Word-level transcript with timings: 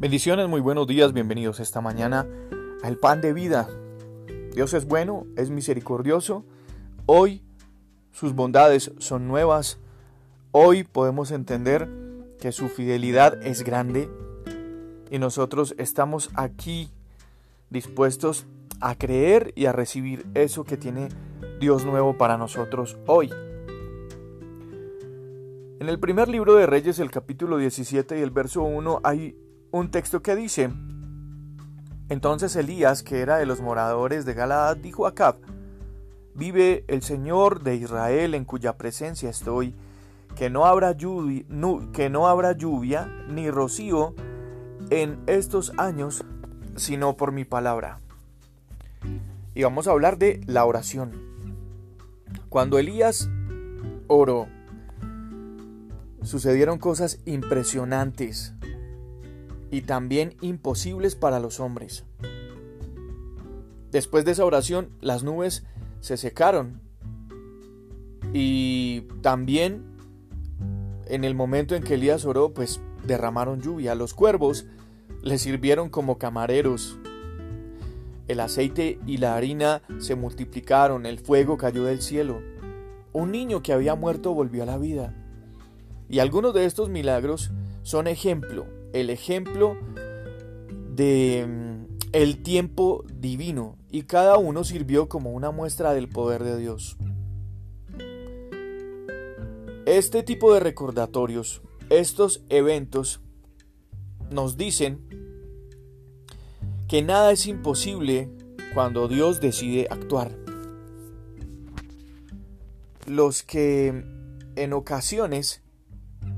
Bendiciones, 0.00 0.48
muy 0.48 0.62
buenos 0.62 0.86
días, 0.86 1.12
bienvenidos 1.12 1.60
esta 1.60 1.82
mañana 1.82 2.26
al 2.82 2.96
pan 2.96 3.20
de 3.20 3.34
vida. 3.34 3.68
Dios 4.54 4.72
es 4.72 4.86
bueno, 4.86 5.26
es 5.36 5.50
misericordioso. 5.50 6.42
Hoy 7.04 7.42
sus 8.10 8.34
bondades 8.34 8.92
son 8.96 9.28
nuevas. 9.28 9.78
Hoy 10.52 10.84
podemos 10.84 11.32
entender 11.32 11.86
que 12.40 12.50
su 12.50 12.70
fidelidad 12.70 13.46
es 13.46 13.62
grande 13.62 14.08
y 15.10 15.18
nosotros 15.18 15.74
estamos 15.76 16.30
aquí 16.32 16.88
dispuestos 17.68 18.46
a 18.80 18.94
creer 18.94 19.52
y 19.54 19.66
a 19.66 19.72
recibir 19.72 20.24
eso 20.32 20.64
que 20.64 20.78
tiene 20.78 21.10
Dios 21.60 21.84
nuevo 21.84 22.16
para 22.16 22.38
nosotros 22.38 22.96
hoy. 23.06 23.28
En 25.78 25.90
el 25.90 26.00
primer 26.00 26.28
libro 26.28 26.54
de 26.54 26.64
Reyes, 26.64 26.98
el 27.00 27.10
capítulo 27.10 27.58
17 27.58 28.18
y 28.18 28.22
el 28.22 28.30
verso 28.30 28.62
1, 28.62 29.02
hay 29.04 29.36
un 29.72 29.90
texto 29.90 30.22
que 30.22 30.34
dice, 30.36 30.70
entonces 32.08 32.56
Elías, 32.56 33.02
que 33.02 33.20
era 33.20 33.38
de 33.38 33.46
los 33.46 33.60
moradores 33.60 34.24
de 34.24 34.34
Galaad, 34.34 34.78
dijo 34.78 35.06
a 35.06 35.10
Acab, 35.10 35.36
vive 36.34 36.84
el 36.88 37.02
Señor 37.02 37.62
de 37.62 37.76
Israel 37.76 38.34
en 38.34 38.44
cuya 38.44 38.76
presencia 38.76 39.30
estoy, 39.30 39.74
que 40.34 40.50
no 40.50 40.66
habrá 40.66 40.92
lluvia, 40.92 41.44
que 41.92 42.10
no 42.10 42.26
habrá 42.26 42.52
lluvia 42.52 43.08
ni 43.28 43.50
rocío 43.50 44.14
en 44.90 45.20
estos 45.26 45.72
años, 45.78 46.24
sino 46.76 47.16
por 47.16 47.30
mi 47.32 47.44
palabra. 47.44 48.00
Y 49.54 49.62
vamos 49.62 49.86
a 49.86 49.92
hablar 49.92 50.18
de 50.18 50.40
la 50.46 50.64
oración. 50.64 51.12
Cuando 52.48 52.78
Elías 52.78 53.28
oró, 54.08 54.48
sucedieron 56.22 56.78
cosas 56.78 57.20
impresionantes 57.24 58.54
y 59.70 59.82
también 59.82 60.36
imposibles 60.40 61.14
para 61.14 61.40
los 61.40 61.60
hombres. 61.60 62.04
Después 63.90 64.24
de 64.24 64.32
esa 64.32 64.44
oración, 64.44 64.90
las 65.00 65.22
nubes 65.24 65.64
se 66.00 66.16
secaron 66.16 66.80
y 68.32 69.02
también 69.22 69.84
en 71.06 71.24
el 71.24 71.34
momento 71.34 71.74
en 71.74 71.82
que 71.82 71.94
Elías 71.94 72.24
oró, 72.24 72.54
pues 72.54 72.80
derramaron 73.04 73.60
lluvia. 73.60 73.94
Los 73.96 74.14
cuervos 74.14 74.66
le 75.22 75.38
sirvieron 75.38 75.88
como 75.88 76.18
camareros. 76.18 76.98
El 78.28 78.38
aceite 78.38 79.00
y 79.06 79.16
la 79.16 79.34
harina 79.34 79.82
se 79.98 80.14
multiplicaron, 80.14 81.06
el 81.06 81.18
fuego 81.18 81.56
cayó 81.56 81.84
del 81.84 82.00
cielo. 82.00 82.40
Un 83.12 83.32
niño 83.32 83.60
que 83.60 83.72
había 83.72 83.96
muerto 83.96 84.34
volvió 84.34 84.62
a 84.62 84.66
la 84.66 84.78
vida. 84.78 85.16
Y 86.08 86.20
algunos 86.20 86.54
de 86.54 86.64
estos 86.64 86.88
milagros 86.88 87.50
son 87.82 88.06
ejemplo 88.06 88.66
el 88.92 89.10
ejemplo 89.10 89.76
de 90.94 91.46
mm, 91.46 91.98
el 92.12 92.42
tiempo 92.42 93.04
divino 93.12 93.76
y 93.90 94.02
cada 94.02 94.36
uno 94.38 94.64
sirvió 94.64 95.08
como 95.08 95.32
una 95.32 95.50
muestra 95.50 95.92
del 95.92 96.08
poder 96.08 96.44
de 96.44 96.58
Dios. 96.58 96.96
Este 99.86 100.22
tipo 100.22 100.54
de 100.54 100.60
recordatorios, 100.60 101.62
estos 101.88 102.44
eventos, 102.48 103.20
nos 104.30 104.56
dicen 104.56 105.00
que 106.88 107.02
nada 107.02 107.32
es 107.32 107.46
imposible 107.46 108.30
cuando 108.74 109.08
Dios 109.08 109.40
decide 109.40 109.88
actuar. 109.90 110.36
Los 113.06 113.42
que 113.42 114.04
en 114.56 114.72
ocasiones 114.72 115.62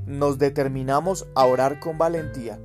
nos 0.07 0.39
determinamos 0.39 1.27
a 1.35 1.45
orar 1.45 1.81
con 1.81 1.99
valentía, 1.99 2.59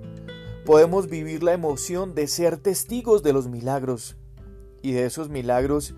podemos 0.66 1.10
vivir 1.10 1.44
la 1.44 1.54
emoción 1.54 2.14
de 2.16 2.28
ser 2.28 2.58
testigos 2.58 3.24
de 3.24 3.34
los 3.34 3.48
milagros 3.48 4.18
y 4.82 4.92
de 4.92 5.06
esos 5.06 5.30
milagros 5.30 5.96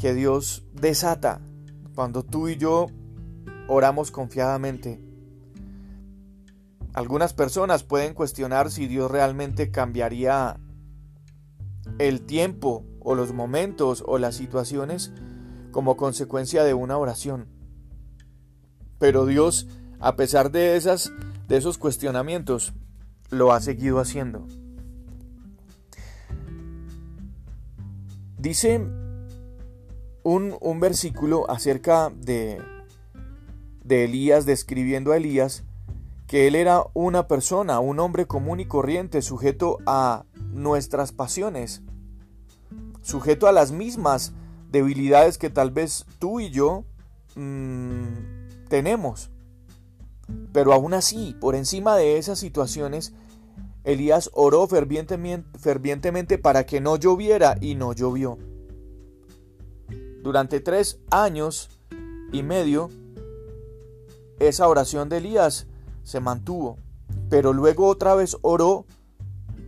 que 0.00 0.14
Dios 0.14 0.64
desata 0.72 1.40
cuando 1.94 2.22
tú 2.22 2.48
y 2.48 2.56
yo 2.56 2.86
oramos 3.68 4.10
confiadamente. 4.10 5.00
Algunas 6.92 7.34
personas 7.34 7.84
pueden 7.84 8.14
cuestionar 8.14 8.70
si 8.70 8.86
Dios 8.86 9.10
realmente 9.10 9.70
cambiaría 9.70 10.58
el 11.98 12.22
tiempo 12.22 12.84
o 13.00 13.14
los 13.14 13.32
momentos 13.32 14.02
o 14.06 14.18
las 14.18 14.34
situaciones 14.34 15.12
como 15.70 15.96
consecuencia 15.96 16.64
de 16.64 16.74
una 16.74 16.98
oración. 16.98 17.46
Pero 18.98 19.26
Dios 19.26 19.68
a 20.00 20.16
pesar 20.16 20.50
de, 20.50 20.76
esas, 20.76 21.12
de 21.48 21.56
esos 21.56 21.78
cuestionamientos, 21.78 22.72
lo 23.30 23.52
ha 23.52 23.60
seguido 23.60 24.00
haciendo. 24.00 24.46
Dice 28.38 28.80
un, 30.22 30.56
un 30.60 30.80
versículo 30.80 31.50
acerca 31.50 32.10
de, 32.10 32.62
de 33.82 34.04
Elías, 34.04 34.46
describiendo 34.46 35.12
a 35.12 35.16
Elías, 35.16 35.64
que 36.28 36.46
él 36.46 36.54
era 36.54 36.84
una 36.92 37.26
persona, 37.26 37.80
un 37.80 37.98
hombre 37.98 38.26
común 38.26 38.60
y 38.60 38.66
corriente, 38.66 39.22
sujeto 39.22 39.78
a 39.86 40.24
nuestras 40.52 41.10
pasiones, 41.10 41.82
sujeto 43.00 43.48
a 43.48 43.52
las 43.52 43.72
mismas 43.72 44.34
debilidades 44.70 45.38
que 45.38 45.48
tal 45.48 45.70
vez 45.70 46.04
tú 46.18 46.40
y 46.40 46.50
yo 46.50 46.84
mmm, 47.34 48.02
tenemos. 48.68 49.30
Pero 50.52 50.72
aún 50.72 50.94
así, 50.94 51.36
por 51.40 51.54
encima 51.54 51.96
de 51.96 52.18
esas 52.18 52.38
situaciones, 52.38 53.12
Elías 53.84 54.30
oró 54.34 54.66
fervientemente, 54.66 56.38
para 56.38 56.66
que 56.66 56.80
no 56.80 56.96
lloviera 56.96 57.56
y 57.60 57.74
no 57.74 57.92
llovió. 57.92 58.38
Durante 60.22 60.60
tres 60.60 61.00
años 61.10 61.70
y 62.32 62.42
medio, 62.42 62.90
esa 64.38 64.68
oración 64.68 65.08
de 65.08 65.18
Elías 65.18 65.66
se 66.02 66.20
mantuvo, 66.20 66.76
pero 67.30 67.52
luego 67.52 67.86
otra 67.86 68.14
vez 68.14 68.36
oró 68.42 68.84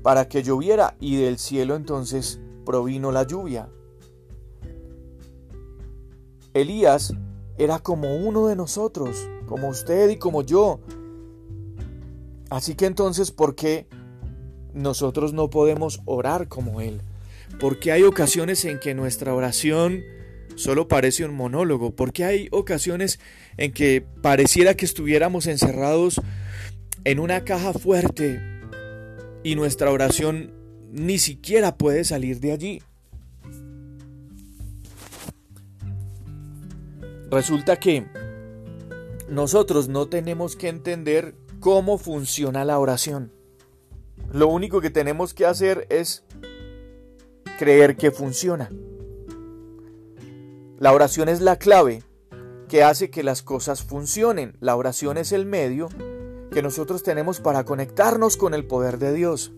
para 0.02 0.28
que 0.28 0.42
lloviera 0.42 0.96
y 1.00 1.16
del 1.16 1.38
cielo 1.38 1.74
entonces 1.76 2.40
provino 2.66 3.12
la 3.12 3.22
lluvia. 3.22 3.68
Elías 6.52 7.14
era 7.60 7.78
como 7.78 8.16
uno 8.16 8.46
de 8.46 8.56
nosotros, 8.56 9.28
como 9.46 9.68
usted 9.68 10.08
y 10.08 10.16
como 10.16 10.42
yo. 10.42 10.80
Así 12.48 12.74
que 12.74 12.86
entonces, 12.86 13.30
¿por 13.30 13.54
qué 13.54 13.86
nosotros 14.72 15.34
no 15.34 15.50
podemos 15.50 16.00
orar 16.06 16.48
como 16.48 16.80
Él? 16.80 17.02
Porque 17.60 17.92
hay 17.92 18.02
ocasiones 18.04 18.64
en 18.64 18.80
que 18.80 18.94
nuestra 18.94 19.34
oración 19.34 20.00
solo 20.56 20.88
parece 20.88 21.26
un 21.26 21.34
monólogo, 21.34 21.94
porque 21.94 22.24
hay 22.24 22.48
ocasiones 22.50 23.20
en 23.58 23.72
que 23.72 24.06
pareciera 24.22 24.74
que 24.74 24.86
estuviéramos 24.86 25.46
encerrados 25.46 26.18
en 27.04 27.20
una 27.20 27.44
caja 27.44 27.74
fuerte 27.74 28.40
y 29.44 29.54
nuestra 29.54 29.90
oración 29.90 30.54
ni 30.92 31.18
siquiera 31.18 31.76
puede 31.76 32.04
salir 32.04 32.40
de 32.40 32.52
allí. 32.52 32.82
Resulta 37.30 37.76
que 37.76 38.06
nosotros 39.28 39.88
no 39.88 40.08
tenemos 40.08 40.56
que 40.56 40.68
entender 40.68 41.36
cómo 41.60 41.96
funciona 41.96 42.64
la 42.64 42.78
oración. 42.80 43.32
Lo 44.32 44.48
único 44.48 44.80
que 44.80 44.90
tenemos 44.90 45.32
que 45.32 45.46
hacer 45.46 45.86
es 45.90 46.24
creer 47.56 47.96
que 47.96 48.10
funciona. 48.10 48.68
La 50.78 50.92
oración 50.92 51.28
es 51.28 51.40
la 51.40 51.56
clave 51.56 52.02
que 52.68 52.82
hace 52.82 53.10
que 53.10 53.22
las 53.22 53.42
cosas 53.42 53.82
funcionen. 53.82 54.56
La 54.58 54.74
oración 54.74 55.16
es 55.16 55.30
el 55.30 55.46
medio 55.46 55.88
que 56.50 56.62
nosotros 56.62 57.04
tenemos 57.04 57.38
para 57.38 57.64
conectarnos 57.64 58.36
con 58.36 58.54
el 58.54 58.66
poder 58.66 58.98
de 58.98 59.12
Dios. 59.12 59.52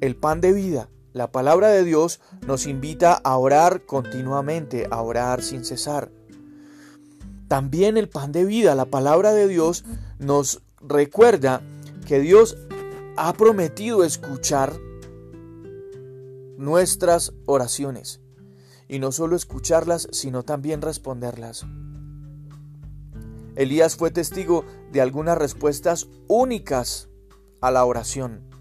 El 0.00 0.14
pan 0.14 0.40
de 0.40 0.52
vida 0.52 0.88
la 1.12 1.30
palabra 1.30 1.68
de 1.68 1.84
Dios 1.84 2.20
nos 2.46 2.66
invita 2.66 3.12
a 3.12 3.36
orar 3.36 3.84
continuamente, 3.84 4.86
a 4.90 5.02
orar 5.02 5.42
sin 5.42 5.64
cesar. 5.64 6.10
También 7.48 7.96
el 7.96 8.08
pan 8.08 8.32
de 8.32 8.44
vida, 8.44 8.74
la 8.74 8.86
palabra 8.86 9.32
de 9.32 9.46
Dios 9.46 9.84
nos 10.18 10.62
recuerda 10.80 11.60
que 12.06 12.18
Dios 12.20 12.56
ha 13.16 13.32
prometido 13.34 14.04
escuchar 14.04 14.72
nuestras 16.56 17.32
oraciones. 17.46 18.20
Y 18.88 18.98
no 18.98 19.12
solo 19.12 19.36
escucharlas, 19.36 20.08
sino 20.12 20.42
también 20.42 20.82
responderlas. 20.82 21.66
Elías 23.54 23.96
fue 23.96 24.10
testigo 24.10 24.64
de 24.90 25.00
algunas 25.00 25.36
respuestas 25.36 26.08
únicas 26.28 27.08
a 27.60 27.70
la 27.70 27.84
oración. 27.84 28.51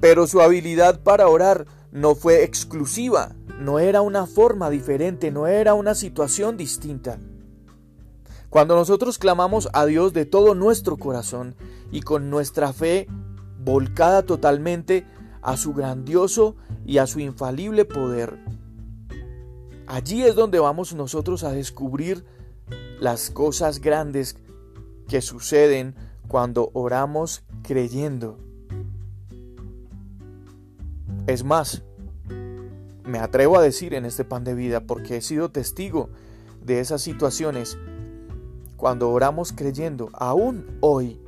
Pero 0.00 0.26
su 0.26 0.40
habilidad 0.40 1.00
para 1.00 1.28
orar 1.28 1.66
no 1.90 2.14
fue 2.14 2.44
exclusiva, 2.44 3.34
no 3.58 3.78
era 3.78 4.02
una 4.02 4.26
forma 4.26 4.70
diferente, 4.70 5.30
no 5.30 5.46
era 5.46 5.74
una 5.74 5.94
situación 5.94 6.56
distinta. 6.56 7.18
Cuando 8.50 8.76
nosotros 8.76 9.18
clamamos 9.18 9.68
a 9.72 9.84
Dios 9.84 10.12
de 10.12 10.24
todo 10.24 10.54
nuestro 10.54 10.96
corazón 10.96 11.54
y 11.90 12.00
con 12.02 12.30
nuestra 12.30 12.72
fe 12.72 13.06
volcada 13.62 14.22
totalmente 14.22 15.06
a 15.42 15.56
su 15.56 15.74
grandioso 15.74 16.56
y 16.86 16.98
a 16.98 17.06
su 17.06 17.20
infalible 17.20 17.84
poder, 17.84 18.38
allí 19.86 20.22
es 20.22 20.34
donde 20.34 20.58
vamos 20.58 20.94
nosotros 20.94 21.44
a 21.44 21.52
descubrir 21.52 22.24
las 23.00 23.30
cosas 23.30 23.80
grandes 23.80 24.36
que 25.08 25.20
suceden 25.20 25.94
cuando 26.26 26.70
oramos 26.74 27.42
creyendo. 27.62 28.47
Es 31.28 31.44
más, 31.44 31.82
me 33.04 33.18
atrevo 33.18 33.58
a 33.58 33.62
decir 33.62 33.92
en 33.92 34.06
este 34.06 34.24
pan 34.24 34.44
de 34.44 34.54
vida 34.54 34.80
porque 34.80 35.18
he 35.18 35.20
sido 35.20 35.50
testigo 35.50 36.08
de 36.64 36.80
esas 36.80 37.02
situaciones 37.02 37.76
cuando 38.78 39.10
oramos 39.10 39.52
creyendo, 39.52 40.08
aún 40.14 40.78
hoy, 40.80 41.20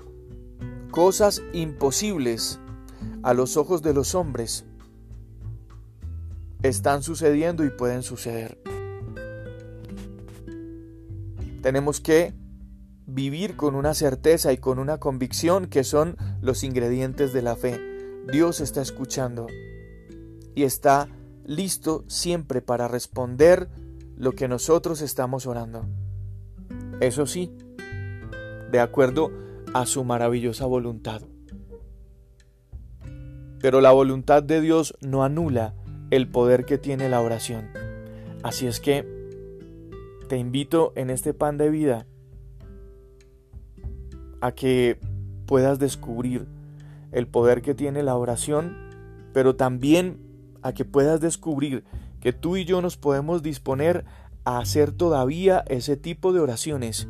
cosas 0.91 1.43
imposibles 1.53 2.61
a 3.23 3.35
los 3.35 3.59
ojos 3.59 3.83
de 3.83 3.93
los 3.93 4.15
hombres 4.15 4.65
están 6.63 7.03
sucediendo 7.03 7.63
y 7.67 7.69
pueden 7.69 8.03
suceder. 8.03 8.59
Tenemos 11.61 12.01
que 12.01 12.33
vivir 13.05 13.55
con 13.55 13.75
una 13.75 13.93
certeza 13.93 14.51
y 14.55 14.57
con 14.57 14.79
una 14.79 14.97
convicción 14.97 15.67
que 15.67 15.85
son 15.85 16.17
los 16.41 16.65
ingredientes 16.65 17.35
de 17.35 17.43
la 17.43 17.55
fe. 17.55 17.79
Dios 18.33 18.63
está 18.63 18.81
escuchando 18.81 19.47
y 20.61 20.65
está 20.65 21.09
listo 21.47 22.05
siempre 22.07 22.61
para 22.61 22.87
responder 22.87 23.71
lo 24.19 24.33
que 24.33 24.47
nosotros 24.47 25.01
estamos 25.01 25.47
orando. 25.47 25.87
Eso 27.01 27.25
sí, 27.25 27.51
de 28.71 28.79
acuerdo 28.79 29.31
a 29.73 29.87
su 29.87 30.05
maravillosa 30.05 30.67
voluntad. 30.67 31.23
Pero 33.63 33.81
la 33.81 33.91
voluntad 33.93 34.43
de 34.43 34.61
Dios 34.61 34.95
no 35.01 35.25
anula 35.25 35.75
el 36.11 36.29
poder 36.29 36.67
que 36.67 36.77
tiene 36.77 37.09
la 37.09 37.23
oración. 37.23 37.71
Así 38.43 38.67
es 38.67 38.81
que 38.81 39.09
te 40.29 40.37
invito 40.37 40.93
en 40.95 41.09
este 41.09 41.33
pan 41.33 41.57
de 41.57 41.71
vida 41.71 42.07
a 44.43 44.53
que 44.53 44.99
puedas 45.47 45.79
descubrir 45.79 46.47
el 47.13 47.27
poder 47.27 47.63
que 47.63 47.75
tiene 47.75 48.03
la 48.03 48.15
oración, 48.15 48.77
pero 49.33 49.57
también 49.57 50.30
a 50.63 50.73
que 50.73 50.85
puedas 50.85 51.21
descubrir 51.21 51.85
que 52.21 52.33
tú 52.33 52.57
y 52.57 52.65
yo 52.65 52.83
nos 52.83 52.97
podemos 52.97 53.43
disponer 53.43 54.05
a 54.45 54.59
hacer 54.59 54.93
todavía 54.93 55.65
ese 55.69 55.97
tipo 55.97 56.33
de 56.33 56.41
oraciones, 56.41 57.09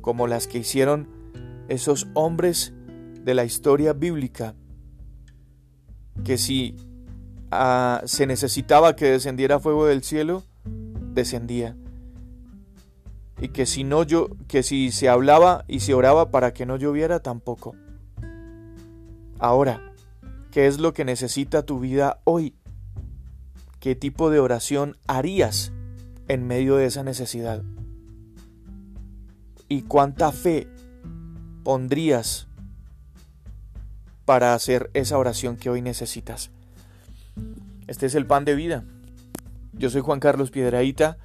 como 0.00 0.26
las 0.26 0.46
que 0.46 0.58
hicieron 0.58 1.08
esos 1.68 2.08
hombres 2.14 2.72
de 3.22 3.34
la 3.34 3.44
historia 3.44 3.92
bíblica, 3.92 4.54
que 6.24 6.38
si 6.38 6.76
ah, 7.50 8.02
se 8.04 8.26
necesitaba 8.26 8.96
que 8.96 9.10
descendiera 9.10 9.60
fuego 9.60 9.86
del 9.86 10.02
cielo, 10.02 10.44
descendía. 11.12 11.76
Y 13.38 13.48
que 13.48 13.66
si 13.66 13.84
no 13.84 14.02
yo, 14.02 14.28
que 14.48 14.62
si 14.62 14.90
se 14.90 15.08
hablaba 15.08 15.64
y 15.68 15.80
se 15.80 15.92
oraba 15.92 16.30
para 16.30 16.54
que 16.54 16.64
no 16.64 16.76
lloviera 16.76 17.20
tampoco. 17.20 17.74
Ahora, 19.38 19.92
¿qué 20.56 20.66
es 20.66 20.80
lo 20.80 20.94
que 20.94 21.04
necesita 21.04 21.66
tu 21.66 21.80
vida 21.80 22.22
hoy? 22.24 22.54
¿Qué 23.78 23.94
tipo 23.94 24.30
de 24.30 24.40
oración 24.40 24.96
harías 25.06 25.70
en 26.28 26.46
medio 26.46 26.76
de 26.76 26.86
esa 26.86 27.02
necesidad? 27.02 27.62
¿Y 29.68 29.82
cuánta 29.82 30.32
fe 30.32 30.66
pondrías 31.62 32.48
para 34.24 34.54
hacer 34.54 34.90
esa 34.94 35.18
oración 35.18 35.58
que 35.58 35.68
hoy 35.68 35.82
necesitas? 35.82 36.50
Este 37.86 38.06
es 38.06 38.14
el 38.14 38.24
pan 38.24 38.46
de 38.46 38.54
vida. 38.54 38.82
Yo 39.74 39.90
soy 39.90 40.00
Juan 40.00 40.20
Carlos 40.20 40.50
Piedraíta. 40.50 41.18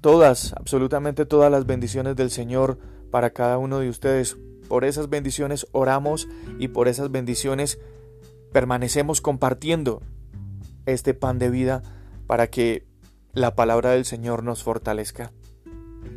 Todas, 0.00 0.52
absolutamente 0.54 1.26
todas 1.26 1.52
las 1.52 1.64
bendiciones 1.64 2.16
del 2.16 2.32
Señor 2.32 2.80
para 3.12 3.30
cada 3.30 3.56
uno 3.58 3.78
de 3.78 3.88
ustedes. 3.88 4.36
Por 4.72 4.86
esas 4.86 5.10
bendiciones 5.10 5.66
oramos 5.72 6.28
y 6.58 6.68
por 6.68 6.88
esas 6.88 7.10
bendiciones 7.10 7.78
permanecemos 8.52 9.20
compartiendo 9.20 10.00
este 10.86 11.12
pan 11.12 11.38
de 11.38 11.50
vida 11.50 11.82
para 12.26 12.46
que 12.46 12.86
la 13.34 13.54
palabra 13.54 13.90
del 13.90 14.06
Señor 14.06 14.42
nos 14.44 14.62
fortalezca. 14.62 15.30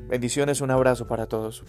Bendiciones, 0.08 0.62
un 0.62 0.72
abrazo 0.72 1.06
para 1.06 1.26
todos. 1.26 1.66